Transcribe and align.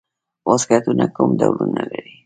واسکټونه 0.47 1.05
کوم 1.15 1.29
ډولونه 1.39 1.81
لري؟ 1.91 2.13